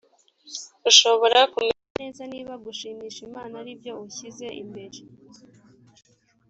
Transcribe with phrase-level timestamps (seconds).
[0.89, 4.97] ushobora kumenya neza niba gushimisha imana ari byo ushyize imbere